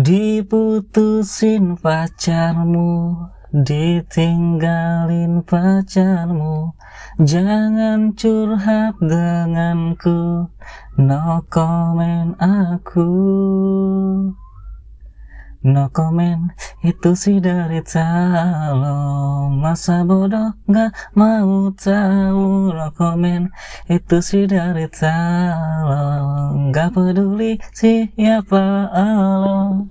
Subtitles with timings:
[0.00, 3.20] Diputusin pacarmu
[3.52, 6.72] Ditinggalin pacarmu.
[7.20, 10.48] Jangan curhat denganku
[10.96, 13.12] No comment aku
[15.60, 16.56] No comment.
[16.80, 17.84] Itu sih dari
[18.72, 22.72] lo Masa bodoh gak mau tahu?
[22.72, 23.52] No comment.
[23.84, 26.04] Itu sih dari lo
[26.72, 29.84] Gak peduli siapa lo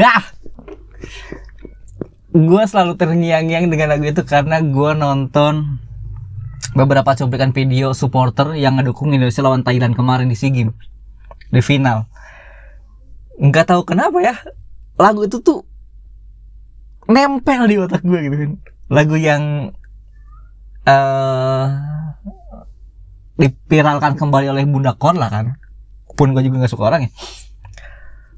[0.00, 0.24] Ah
[2.32, 5.84] Gue selalu terngiang-ngiang dengan lagu itu karena gue nonton
[6.72, 10.76] beberapa cuplikan video supporter yang ngedukung Indonesia lawan Thailand kemarin di SEA Games.
[11.48, 12.08] Di final
[13.36, 14.34] nggak tahu kenapa ya
[14.96, 15.68] lagu itu tuh
[17.06, 18.52] nempel di otak gue gitu kan.
[18.90, 19.74] Lagu yang
[20.86, 21.66] uh,
[23.38, 25.54] dipiralkan kembali oleh Bunda Kon lah kan.
[26.16, 27.10] Pun gue juga nggak suka orang ya.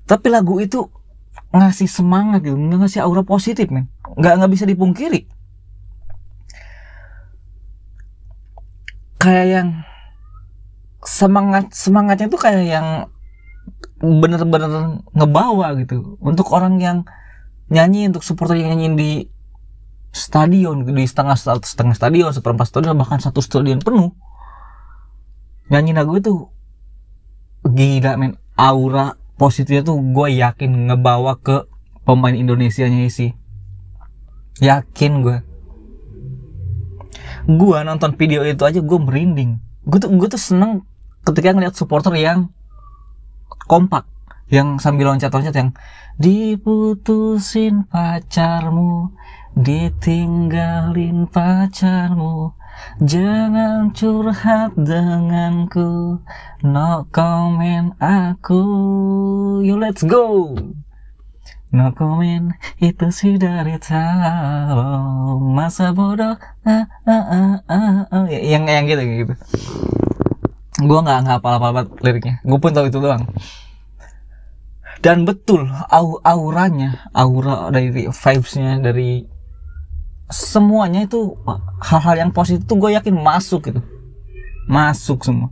[0.09, 0.89] Tapi lagu itu
[1.49, 3.89] ngasih semangat gitu ngasih aura positif men.
[4.19, 5.25] Nggak nggak bisa dipungkiri.
[9.19, 9.69] Kayak yang
[11.03, 12.89] semangat semangatnya tuh kayak yang
[13.99, 16.19] bener-bener ngebawa gitu.
[16.23, 16.99] Untuk orang yang
[17.69, 19.11] nyanyi untuk supporter yang nyanyi di
[20.09, 24.17] stadion di setengah setengah stadion seperempat stadion bahkan satu stadion penuh
[25.69, 26.49] nyanyi lagu itu
[27.69, 28.41] gila men.
[28.59, 31.63] Aura positifnya tuh gue yakin ngebawa ke
[32.03, 33.31] pemain Indonesia nya sih.
[34.59, 35.39] Yakin gue
[37.49, 39.63] gue nonton video itu aja gue merinding.
[39.87, 40.83] Gue tuh gue tuh seneng
[41.23, 42.51] ketika ngeliat supporter yang
[43.69, 44.05] kompak
[44.49, 45.71] yang sambil loncat-loncat yang
[46.17, 49.13] diputusin pacarmu
[49.55, 52.55] ditinggalin pacarmu
[53.03, 56.19] jangan curhat denganku
[56.63, 58.63] no comment aku
[59.63, 60.55] you let's go
[61.69, 68.27] no comment itu sih dari tahu masa bodoh ah, ah, ah, ah, ah.
[68.31, 69.35] yang yang gitu gitu
[70.79, 72.39] gue nggak nggak apa apa liriknya.
[72.47, 73.27] Gue pun tahu itu doang.
[74.99, 79.23] Dan betul au auranya aura dari vibesnya dari
[80.27, 81.39] semuanya itu
[81.83, 83.81] hal-hal yang positif tuh gue yakin masuk gitu.
[84.67, 85.51] Masuk semua.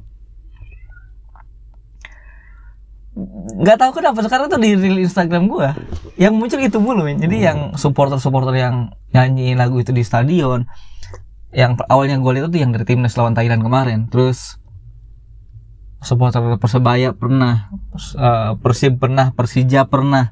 [3.57, 5.69] Nggak tahu kenapa sekarang tuh di reel Instagram gue
[6.21, 7.17] yang muncul itu mulu men.
[7.17, 10.69] Jadi yang supporter supporter yang nyanyi lagu itu di stadion
[11.57, 14.11] yang awalnya gue lihat tuh yang dari timnas lawan Thailand kemarin.
[14.13, 14.61] Terus
[16.07, 17.75] supporter persebaya pernah
[18.15, 20.31] uh, persib pernah persija pernah.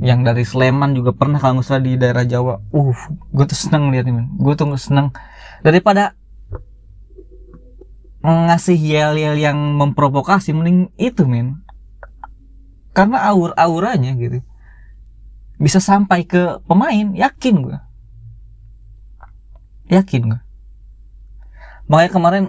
[0.00, 2.60] Yang dari Sleman juga pernah kalau nggak di daerah Jawa.
[2.72, 2.96] Uh
[3.32, 5.12] gue tuh seneng lihat nih gue tuh seneng.
[5.64, 6.12] Daripada
[8.20, 11.64] ngasih yel-yel yang memprovokasi mending itu men.
[12.92, 14.44] Karena aur auranya gitu
[15.60, 17.78] bisa sampai ke pemain yakin gue
[19.92, 20.40] yakin gue
[21.84, 22.44] makanya kemarin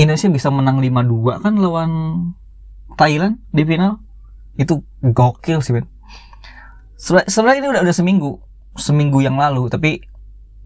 [0.00, 1.90] Indonesia bisa menang 5-2 kan lawan
[2.96, 4.00] Thailand di final?
[4.56, 5.86] Itu gokil sih Ben.
[7.00, 8.40] Sebenarnya ini udah udah seminggu
[8.76, 10.00] seminggu yang lalu tapi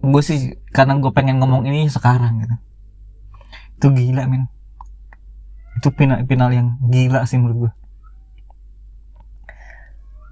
[0.05, 2.57] gue sih karena gue pengen ngomong ini sekarang gitu.
[3.83, 4.47] Itu gila men.
[5.79, 7.73] Itu final final yang gila sih menurut gue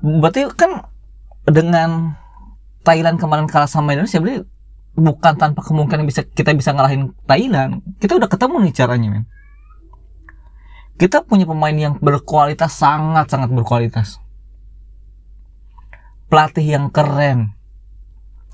[0.03, 0.91] berarti kan
[1.47, 2.19] dengan
[2.83, 4.43] Thailand kemarin kalah sama Indonesia berarti
[4.99, 9.25] bukan tanpa kemungkinan bisa kita bisa ngalahin Thailand kita udah ketemu nih caranya men.
[10.99, 14.19] Kita punya pemain yang berkualitas sangat sangat berkualitas.
[16.27, 17.55] Pelatih yang keren.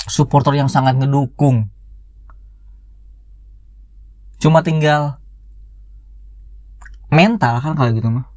[0.05, 1.73] Supporter yang sangat ngedukung.
[4.37, 5.17] Cuma tinggal
[7.09, 8.29] mental kan kalau gitu mah.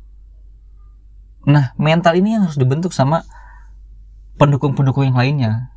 [1.43, 3.27] Nah mental ini yang harus dibentuk sama
[4.39, 5.75] pendukung-pendukung yang lainnya.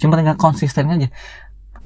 [0.00, 1.12] Cuma tinggal konsisten aja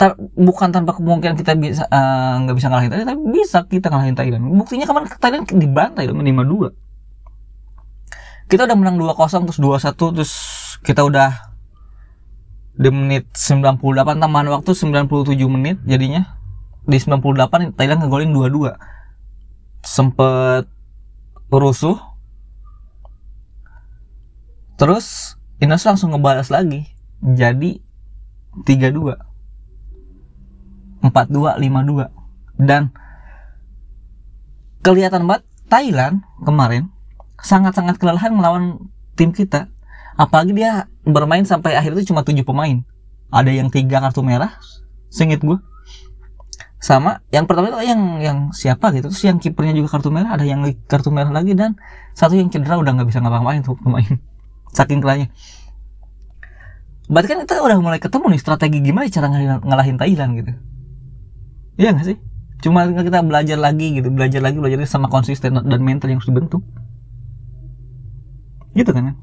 [0.02, 3.86] Tar, bukan tanpa kemungkinan kita bisa eh, nggak uh, bisa ngalahin Thailand tapi bisa kita
[3.86, 4.42] ngalahin Thailand.
[4.50, 6.74] Buktinya kemarin Thailand dibantai dong lima dua.
[8.50, 10.32] Kita udah menang 2-0 terus 2-1 terus
[10.82, 11.54] kita udah
[12.74, 13.78] di menit 98
[14.18, 16.34] tambahan waktu 97 menit jadinya.
[16.82, 18.74] Di 98 Thailand ngegolin 2-2
[19.86, 20.66] sempet
[21.46, 22.02] rusuh.
[24.74, 26.90] Terus Indonesia langsung ngebalas lagi.
[27.22, 27.78] Jadi
[28.66, 29.30] 32
[31.02, 32.94] 42 52 dan
[34.82, 36.90] kelihatan banget Thailand kemarin
[37.42, 39.70] sangat-sangat kelelahan melawan tim kita.
[40.14, 42.84] Apalagi dia bermain sampai akhir itu cuma 7 pemain.
[43.32, 44.60] Ada yang tiga kartu merah
[45.08, 45.56] singit gue
[46.82, 49.08] sama yang pertama itu yang yang siapa gitu.
[49.08, 51.80] Terus yang kipernya juga kartu merah ada yang kartu merah lagi dan
[52.12, 54.12] satu yang cedera udah nggak bisa ngapa-ngapain tuh pemain.
[54.76, 55.32] Saking kelanya
[57.12, 59.28] berarti kan kita udah mulai ketemu nih strategi gimana cara
[59.60, 60.52] ngalahin Thailand gitu
[61.76, 62.18] iya nggak sih?
[62.62, 66.30] Cuma kita belajar lagi gitu belajar lagi belajar lagi sama konsisten dan mental yang harus
[66.30, 66.62] dibentuk.
[68.72, 69.14] Gitu kan ya?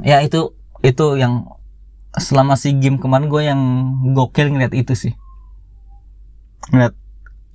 [0.00, 1.60] Ya itu itu yang
[2.16, 3.60] selama si game kemarin gue yang
[4.16, 5.12] gokil ngeliat itu sih.
[6.72, 6.96] Ngeliat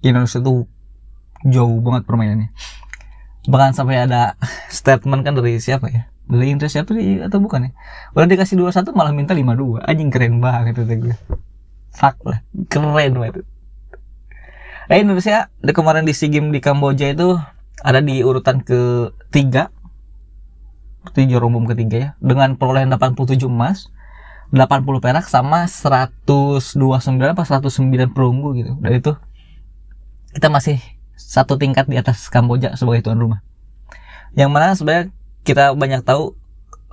[0.06, 0.70] Indonesia tuh
[1.50, 2.54] jauh banget permainannya.
[3.50, 4.38] Bahkan sampai ada
[4.70, 7.72] statement kan dari siapa ya Indra siapa atau bukan ya?
[8.18, 9.86] Udah dikasih dua satu malah minta lima dua.
[9.86, 11.16] Anjing keren banget itu gue.
[11.94, 12.42] Fuck lah.
[12.66, 13.46] Keren banget.
[14.86, 17.38] Nah Indonesia di kemarin di SEA Games di Kamboja itu
[17.82, 19.70] ada di urutan ketiga.
[21.06, 22.10] Seperti juara umum ketiga ya.
[22.18, 23.94] Dengan perolehan 87 emas
[24.50, 26.78] 80 perak sama 129
[27.22, 28.74] apa 109 perunggu gitu.
[28.82, 29.14] Dan itu
[30.34, 30.82] kita masih
[31.16, 33.46] satu tingkat di atas Kamboja sebagai tuan rumah.
[34.36, 35.15] Yang mana sebenarnya
[35.46, 36.34] kita banyak tahu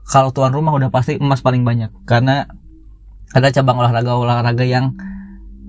[0.04, 1.88] kalau tuan rumah udah pasti emas paling banyak.
[2.04, 2.44] Karena
[3.32, 4.93] ada cabang olahraga olahraga yang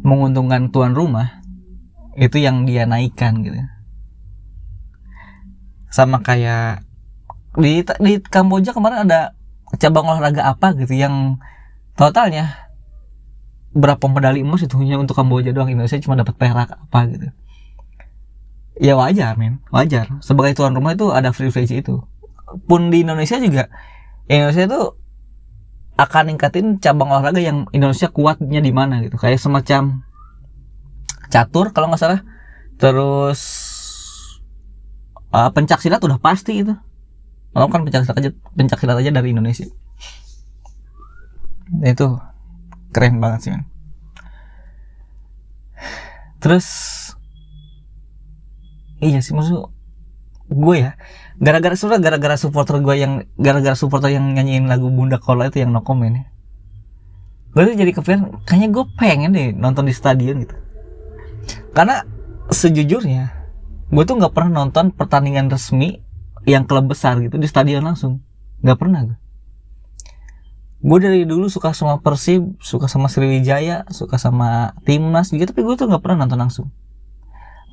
[0.04, 1.40] menguntungkan tuan rumah
[2.20, 3.56] itu yang dia naikkan gitu.
[5.88, 6.84] Sama kayak
[7.56, 9.32] di di Kamboja kemarin ada
[9.80, 11.40] cabang olahraga apa gitu yang
[11.96, 12.68] totalnya
[13.74, 15.72] berapa medali emas itu hanya untuk Kamboja doang.
[15.72, 17.32] Indonesia cuma dapat perak apa gitu.
[18.76, 19.64] Ya wajar men.
[19.72, 20.20] Wajar.
[20.20, 22.04] Sebagai tuan rumah itu ada privilege itu
[22.68, 23.70] pun di Indonesia juga
[24.30, 24.82] Indonesia itu
[25.94, 30.02] akan ningkatin cabang olahraga yang Indonesia kuatnya di mana gitu kayak semacam
[31.30, 32.22] catur kalau nggak salah
[32.82, 33.42] terus
[35.30, 36.74] uh, pencak silat udah pasti itu
[37.54, 39.70] Malah kan pencak silat aja pencak silat aja dari Indonesia.
[41.86, 42.18] Itu
[42.90, 43.70] keren banget sih man.
[46.42, 46.68] Terus
[49.00, 49.70] iya sih maksud
[50.54, 50.92] gue ya
[51.42, 55.74] gara-gara sudah gara-gara supporter gue yang gara-gara supporter yang nyanyiin lagu Bunda Kola itu yang
[55.74, 56.26] no comment ya.
[57.54, 60.56] Gue tuh jadi kepikiran kayaknya gue pengen deh nonton di stadion gitu.
[61.74, 62.06] Karena
[62.50, 63.34] sejujurnya
[63.94, 66.02] gue tuh nggak pernah nonton pertandingan resmi
[66.50, 68.22] yang klub besar gitu di stadion langsung.
[68.62, 69.18] Nggak pernah gue.
[70.84, 75.76] Gue dari dulu suka sama Persib suka sama Sriwijaya suka sama timnas gitu tapi gue
[75.80, 76.68] tuh nggak pernah nonton langsung.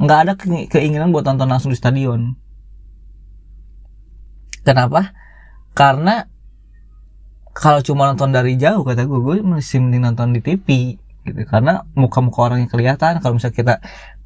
[0.00, 0.32] Nggak ada
[0.68, 2.36] keinginan buat nonton langsung di stadion
[4.66, 5.14] kenapa?
[5.72, 6.26] Karena
[7.50, 10.96] kalau cuma nonton dari jauh kata gue gue masih mending nonton di TV
[11.26, 11.40] gitu.
[11.46, 13.74] Karena muka-muka orangnya kelihatan kalau misalnya kita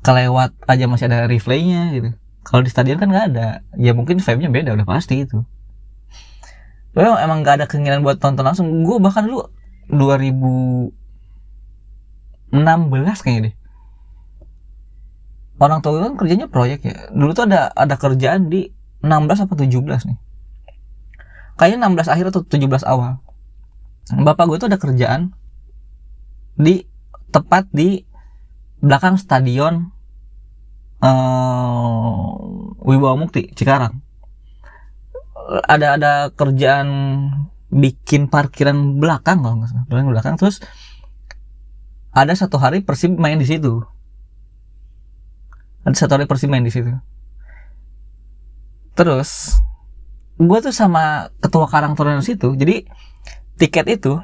[0.05, 2.11] kelewat aja masih ada replaynya gitu.
[2.45, 3.65] Kalau di stadion kan nggak ada.
[3.81, 5.41] Ya mungkin vibe-nya beda udah pasti itu.
[6.95, 8.71] Memang emang gak ada keinginan buat tonton langsung?
[8.87, 9.51] Gue bahkan dulu
[9.91, 10.95] 2016
[13.19, 13.55] kayaknya deh.
[15.59, 17.11] Orang tua kan kerjanya proyek ya.
[17.11, 18.71] Dulu tuh ada ada kerjaan di
[19.05, 20.19] 16 apa 17 nih?
[21.61, 23.21] Kayaknya 16 akhir atau 17 awal.
[24.11, 25.37] Bapak gue tuh ada kerjaan
[26.57, 26.89] di
[27.29, 28.01] tepat di
[28.81, 29.93] belakang stadion
[31.05, 32.33] uh,
[32.81, 34.01] Wibawa Mukti Cikarang.
[35.69, 36.89] Ada ada kerjaan
[37.69, 39.85] bikin parkiran belakang kalau nggak salah.
[39.87, 40.65] Belakang belakang terus
[42.15, 43.85] ada satu hari Persib main di situ.
[45.85, 46.93] Ada satu hari Persib main di situ
[48.95, 49.59] terus
[50.39, 52.87] gue tuh sama ketua Karang turun situ jadi
[53.59, 54.19] tiket itu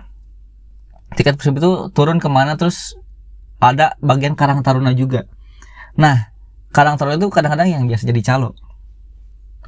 [1.14, 2.94] tiket Persib itu turun ke mana terus
[3.60, 5.28] ada bagian Karang Taruna juga.
[5.98, 6.32] Nah
[6.70, 8.56] Karang Taruna itu kadang-kadang yang biasa jadi calo.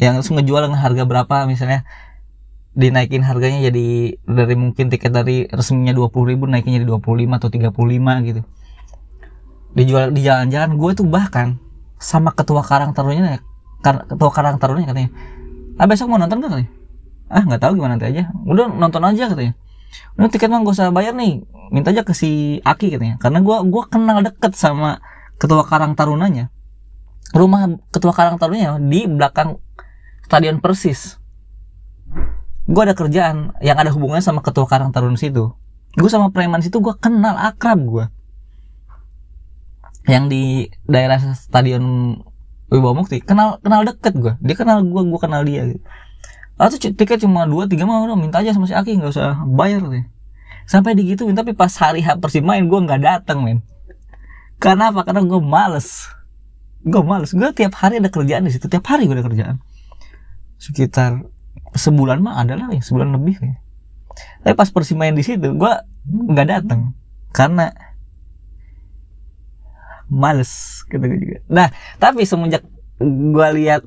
[0.01, 1.85] Yang langsung ngejual dengan harga berapa misalnya
[2.73, 8.29] dinaikin harganya jadi dari mungkin tiket dari resminya 20 ribu naikin jadi 25 atau 35
[8.33, 8.43] gitu.
[9.77, 11.61] Dijual di jalan-jalan gue tuh bahkan
[12.01, 12.97] sama ketua karang
[13.83, 15.11] tarunnya ketua karang tarunnya katanya.
[15.77, 16.71] Ah besok mau nonton gak katanya?
[17.33, 18.31] Ah nggak tahu gimana nanti aja.
[18.47, 19.53] Udah nonton aja katanya.
[20.17, 21.43] Udah tiket mah gak usah bayar nih.
[21.73, 23.17] Minta aja ke si Aki katanya.
[23.19, 25.03] Karena gue gua kenal deket sama
[25.37, 26.49] ketua karang tarunanya.
[27.33, 29.59] Rumah ketua karang tarunanya di belakang
[30.29, 31.19] stadion persis.
[32.69, 35.53] Gue ada kerjaan yang ada hubungannya sama ketua karang taruna situ.
[35.93, 38.07] Gue sama preman situ gue kenal akrab gue
[40.07, 42.17] yang di daerah stadion
[42.73, 45.85] Wibawa Mukti kenal kenal deket gue dia kenal gue gue kenal dia gitu.
[46.57, 49.85] Atau tiket cuma dua tiga mau udah minta aja sama si Aki nggak usah bayar
[49.85, 50.05] deh
[50.65, 53.61] sampai digituin tapi pas hari H persib main gue nggak datang men.
[54.63, 55.03] Karena apa?
[55.03, 56.07] Karena gue males.
[56.87, 57.35] Gue males.
[57.35, 58.71] Gue tiap hari ada kerjaan di situ.
[58.71, 59.57] Tiap hari gue ada kerjaan.
[60.55, 61.27] Sekitar
[61.75, 62.79] sebulan mah adalah ya.
[62.79, 63.59] Sebulan lebih ya.
[64.47, 65.73] Tapi pas Persib main di situ gue
[66.07, 66.95] nggak datang
[67.33, 67.73] karena
[70.13, 71.41] males gitu juga.
[71.49, 72.61] Nah tapi semenjak
[73.01, 73.83] gue lihat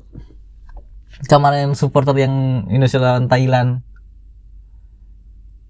[1.30, 3.80] kemarin supporter yang Indonesia lawan Thailand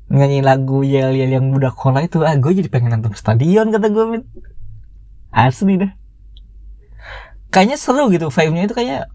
[0.07, 3.87] nyanyi lagu yel yel yang budak kola itu ah gue jadi pengen nonton stadion kata
[3.91, 4.23] gue min
[5.31, 5.93] asli dah.
[7.53, 9.13] Kayaknya seru gitu vibe-nya itu kayak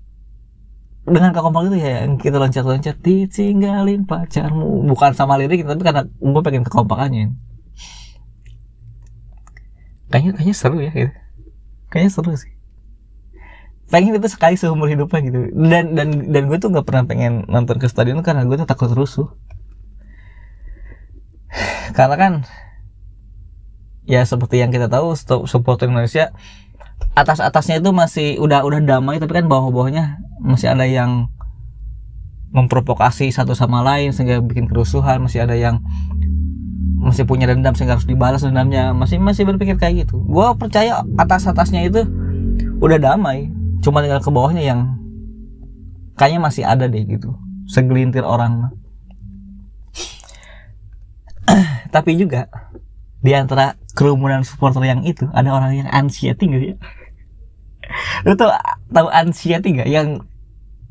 [1.02, 4.86] dengan kekompak itu ya yang kita loncat-loncat ditinggalin pacarmu.
[4.88, 7.34] Bukan sama lirik tapi karena gue pengen kekompakannya.
[10.12, 11.12] Kayaknya kayaknya seru ya gitu
[11.92, 12.56] kayaknya seru sih.
[13.92, 15.40] Pengen itu sekali seumur hidupnya gitu.
[15.52, 18.88] Dan dan dan gue tuh nggak pernah pengen nonton ke stadion karena gue tuh takut
[18.96, 19.28] rusuh.
[21.98, 22.34] Karena kan
[24.08, 25.14] ya seperti yang kita tahu
[25.46, 26.32] supporter Indonesia
[27.14, 31.28] atas atasnya itu masih udah udah damai tapi kan bawah bawahnya masih ada yang
[32.52, 35.80] memprovokasi satu sama lain sehingga bikin kerusuhan masih ada yang
[37.02, 38.94] masih punya dendam sehingga harus dibalas dendamnya.
[38.94, 40.22] Masih masih berpikir kayak gitu.
[40.22, 42.06] Gue percaya atas atasnya itu
[42.78, 43.50] udah damai.
[43.82, 45.02] Cuma tinggal ke bawahnya yang
[46.16, 47.34] kayaknya masih ada deh gitu.
[47.66, 48.70] Segelintir orang.
[51.96, 52.46] Tapi juga
[53.22, 56.78] di antara kerumunan supporter yang itu ada orang yang anxiety gitu ya
[58.26, 58.50] lu tuh
[58.90, 60.26] tahu anxiety gak yang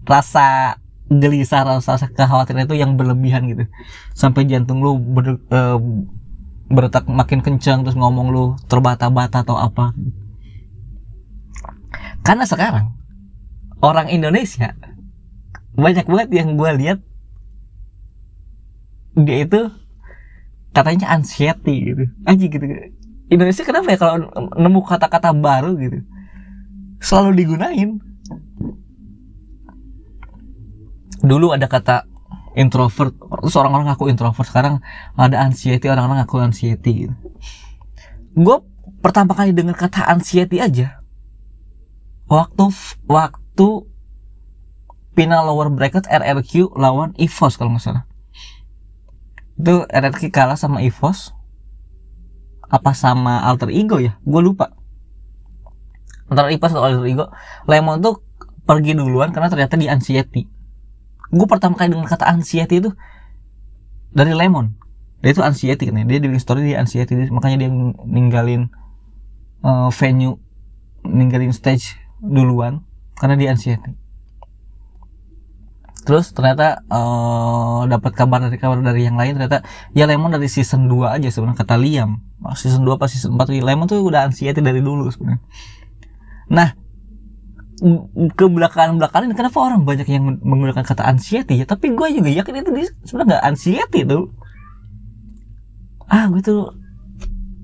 [0.07, 0.79] rasa
[1.11, 3.67] gelisah rasa kekhawatiran itu yang berlebihan gitu.
[4.14, 5.79] Sampai jantung lu ber, uh,
[6.71, 9.90] berdetak makin kencang terus ngomong lu terbata-bata atau apa.
[12.23, 12.95] Karena sekarang
[13.83, 14.79] orang Indonesia
[15.75, 16.99] banyak banget yang gue lihat
[19.19, 19.61] dia itu
[20.71, 22.05] katanya anxiety gitu.
[22.23, 22.64] Aja gitu.
[23.31, 25.99] Indonesia kenapa ya kalau nemu kata-kata baru gitu?
[27.02, 27.99] Selalu digunain
[31.21, 32.09] dulu ada kata
[32.59, 34.83] introvert terus orang-orang ngaku introvert sekarang
[35.15, 37.15] ada anxiety orang-orang ngaku anxiety gitu.
[38.35, 38.57] gue
[39.00, 41.00] pertama kali dengar kata anxiety aja.
[42.31, 42.71] Waktu
[43.11, 43.69] waktu
[45.19, 48.05] final lower bracket RRQ lawan EVOS kalau nggak salah.
[49.59, 51.35] Itu RRQ kalah sama EVOS.
[52.71, 54.15] Apa sama alter ego ya?
[54.23, 54.71] Gue lupa.
[56.31, 57.27] Antara EVOS atau alter ego
[57.67, 58.23] Lemon tuh
[58.62, 60.47] pergi duluan karena ternyata di anxiety
[61.31, 62.91] gue pertama kali dengar kata anxiety itu
[64.11, 64.75] dari Lemon.
[65.23, 66.05] Dia itu anxiety kan ya.
[66.07, 67.31] Dia di story di anxiety.
[67.31, 67.71] Makanya dia
[68.05, 68.73] ninggalin
[69.63, 70.41] uh, venue
[71.07, 72.83] ninggalin stage duluan
[73.17, 73.95] karena di anxiety.
[76.01, 79.61] Terus ternyata uh, dapat kabar dari kabar dari yang lain ternyata
[79.93, 82.25] ya Lemon dari season 2 aja sebenarnya kata Liam.
[82.57, 85.45] Season 2 pas season 4 Lemon tuh udah anxiety dari dulu sebenarnya.
[86.51, 86.73] Nah
[88.37, 91.65] ke belakang belakangan kenapa orang banyak yang menggunakan kata anxiety ya?
[91.65, 92.71] Tapi gue juga yakin itu
[93.09, 94.29] sebenarnya nggak anxiety tuh.
[96.07, 96.77] Ah gue tuh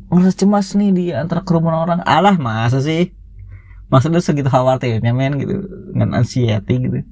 [0.09, 2.01] ngerasa cemas nih di antara kerumunan orang.
[2.09, 3.13] Alah masa sih?
[3.93, 7.05] Masa lu segitu khawatirnya men gitu dengan anxiety gitu.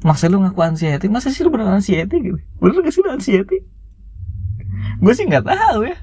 [0.00, 1.10] Masa lu ngaku anxiety?
[1.10, 2.38] Masa sih lu bener anxiety gitu?
[2.62, 3.58] Bener gak sih lu anxiety?
[5.02, 5.96] Gue sih nggak tahu ya.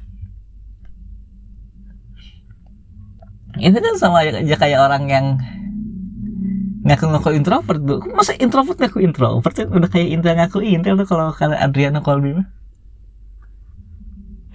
[3.58, 5.26] Ini kan sama aja kayak orang yang
[6.88, 11.36] ngaku-ngaku introvert tuh masa introvert ngaku introvert kan udah kayak intel ngaku intel tuh kalau
[11.36, 12.48] kalian Adriana Colby mah.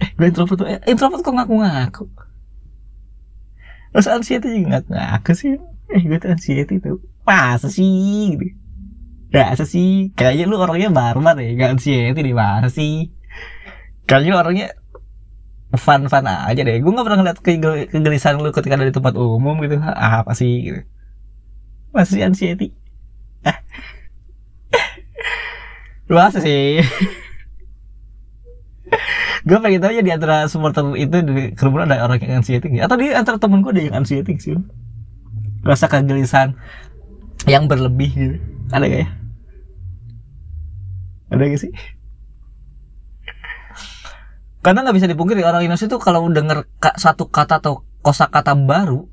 [0.01, 2.05] Eh gue introvert tuh eh, introvert kok ngaku-ngaku?
[3.93, 5.53] Terus anxiety juga gak ngaku sih?
[5.93, 8.33] Eh gue tuh anxiety tuh Masa sih?
[8.33, 8.57] Gitu.
[9.29, 10.09] Masa sih?
[10.17, 13.13] Kayaknya lu orangnya barbar ya Gak anxiety nih Masa sih?
[14.09, 14.67] Kayaknya orangnya
[15.73, 16.81] Fun-fun aja deh.
[16.81, 19.77] Gue gak pernah ngeliat kegelisahan lu ketika ada di tempat umum gitu.
[19.81, 20.69] Apa sih?
[20.69, 20.81] Gitu
[21.93, 22.73] Masa sih anxiety
[26.09, 26.83] Masa sih.
[29.43, 32.95] Gue pengen tahu ya di antara supporter itu di kerumunan ada orang yang anxiety atau
[32.95, 34.55] di antara temen gue ada yang anxiety sih
[35.63, 36.55] rasa kegelisahan
[37.47, 38.37] yang berlebih gitu.
[38.71, 39.09] Ada gak ya?
[41.33, 41.73] Ada gak sih?
[44.63, 46.63] Karena nggak bisa dipungkiri orang Indonesia tuh kalau denger
[46.95, 49.11] satu kata atau kosakata baru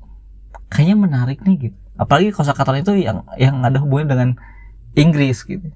[0.71, 4.29] kayaknya menarik nih gitu apalagi kosakata itu yang yang ada hubungan dengan
[4.97, 5.69] Inggris gitu.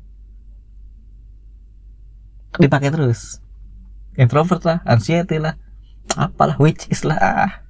[2.57, 3.37] Dipakai terus.
[4.17, 5.59] Introvert lah anxiety lah
[6.17, 7.61] apalah which is lah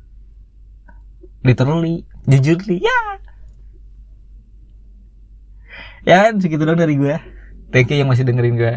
[1.44, 3.00] literally jujurly ya.
[6.06, 7.18] Ya kan segitu dong dari gue
[7.74, 8.76] thank you yang masih dengerin gue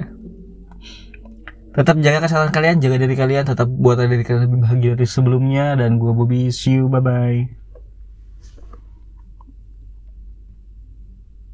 [1.77, 5.79] tetap jaga kesehatan kalian jaga diri kalian tetap buat diri kalian lebih bahagia dari sebelumnya.
[5.79, 7.47] Dan gue Bobby see you bye bye